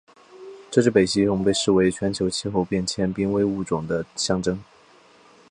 [0.71, 4.59] 这只北极熊被视为全球气候变迁濒危物种的象征。